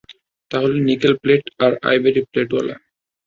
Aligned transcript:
তাহলে 0.51 0.77
nickel 0.87 1.13
plate 1.21 1.43
আর 1.65 1.71
ivory 1.89 2.21
প্লেটওয়ালা। 2.31 2.75